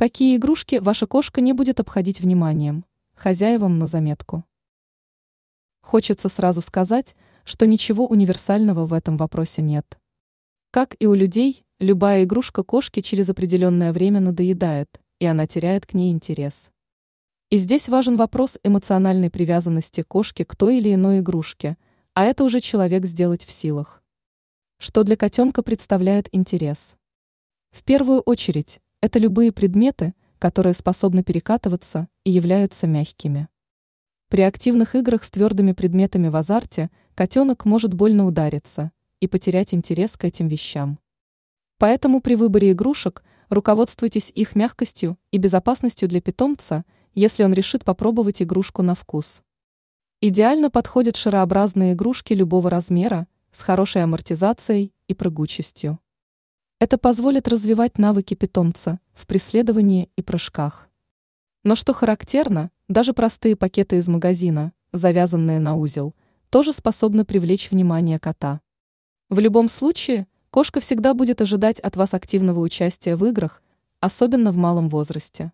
Какие 0.00 0.38
игрушки 0.38 0.76
ваша 0.76 1.06
кошка 1.06 1.42
не 1.42 1.52
будет 1.52 1.78
обходить 1.78 2.20
вниманием? 2.20 2.86
Хозяевам 3.16 3.78
на 3.78 3.86
заметку. 3.86 4.44
Хочется 5.82 6.30
сразу 6.30 6.62
сказать, 6.62 7.14
что 7.44 7.66
ничего 7.66 8.06
универсального 8.06 8.86
в 8.86 8.94
этом 8.94 9.18
вопросе 9.18 9.60
нет. 9.60 10.00
Как 10.70 10.96
и 11.00 11.06
у 11.06 11.12
людей, 11.12 11.66
любая 11.80 12.24
игрушка 12.24 12.62
кошки 12.62 13.00
через 13.00 13.28
определенное 13.28 13.92
время 13.92 14.20
надоедает, 14.20 14.88
и 15.18 15.26
она 15.26 15.46
теряет 15.46 15.84
к 15.84 15.92
ней 15.92 16.12
интерес. 16.12 16.70
И 17.50 17.58
здесь 17.58 17.90
важен 17.90 18.16
вопрос 18.16 18.56
эмоциональной 18.64 19.28
привязанности 19.28 20.00
кошки 20.00 20.44
к 20.44 20.56
той 20.56 20.78
или 20.78 20.94
иной 20.94 21.18
игрушке, 21.18 21.76
а 22.14 22.24
это 22.24 22.44
уже 22.44 22.60
человек 22.60 23.04
сделать 23.04 23.44
в 23.44 23.50
силах. 23.50 24.02
Что 24.78 25.02
для 25.02 25.16
котенка 25.16 25.62
представляет 25.62 26.26
интерес? 26.32 26.94
В 27.70 27.84
первую 27.84 28.20
очередь, 28.20 28.80
это 29.00 29.18
любые 29.18 29.50
предметы, 29.50 30.14
которые 30.38 30.74
способны 30.74 31.22
перекатываться 31.22 32.08
и 32.24 32.30
являются 32.30 32.86
мягкими. 32.86 33.48
При 34.28 34.42
активных 34.42 34.94
играх 34.94 35.24
с 35.24 35.30
твердыми 35.30 35.72
предметами 35.72 36.28
в 36.28 36.36
азарте 36.36 36.90
котенок 37.14 37.64
может 37.64 37.94
больно 37.94 38.26
удариться 38.26 38.92
и 39.20 39.26
потерять 39.26 39.74
интерес 39.74 40.16
к 40.16 40.24
этим 40.24 40.48
вещам. 40.48 40.98
Поэтому 41.78 42.20
при 42.20 42.34
выборе 42.34 42.72
игрушек 42.72 43.24
руководствуйтесь 43.48 44.30
их 44.34 44.54
мягкостью 44.54 45.18
и 45.30 45.38
безопасностью 45.38 46.08
для 46.08 46.20
питомца, 46.20 46.84
если 47.14 47.42
он 47.42 47.54
решит 47.54 47.84
попробовать 47.84 48.42
игрушку 48.42 48.82
на 48.82 48.94
вкус. 48.94 49.42
Идеально 50.20 50.70
подходят 50.70 51.16
шарообразные 51.16 51.94
игрушки 51.94 52.34
любого 52.34 52.68
размера 52.68 53.26
с 53.50 53.62
хорошей 53.62 54.04
амортизацией 54.04 54.92
и 55.08 55.14
прыгучестью. 55.14 55.98
Это 56.80 56.96
позволит 56.96 57.46
развивать 57.46 57.98
навыки 57.98 58.32
питомца 58.32 59.00
в 59.12 59.26
преследовании 59.26 60.08
и 60.16 60.22
прыжках. 60.22 60.88
Но 61.62 61.74
что 61.74 61.92
характерно, 61.92 62.70
даже 62.88 63.12
простые 63.12 63.54
пакеты 63.54 63.98
из 63.98 64.08
магазина, 64.08 64.72
завязанные 64.90 65.60
на 65.60 65.76
узел, 65.76 66.14
тоже 66.48 66.72
способны 66.72 67.26
привлечь 67.26 67.70
внимание 67.70 68.18
кота. 68.18 68.62
В 69.28 69.40
любом 69.40 69.68
случае, 69.68 70.26
кошка 70.48 70.80
всегда 70.80 71.12
будет 71.12 71.42
ожидать 71.42 71.80
от 71.80 71.96
вас 71.96 72.14
активного 72.14 72.60
участия 72.60 73.14
в 73.14 73.26
играх, 73.26 73.62
особенно 74.00 74.50
в 74.50 74.56
малом 74.56 74.88
возрасте. 74.88 75.52